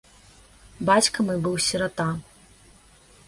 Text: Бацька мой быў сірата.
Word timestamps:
Бацька 0.89 1.17
мой 1.27 1.37
быў 1.45 1.55
сірата. 1.67 2.07